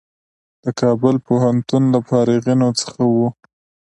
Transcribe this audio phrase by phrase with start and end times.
[0.63, 3.15] د کابل پوهنتون له فارغینو څخه و.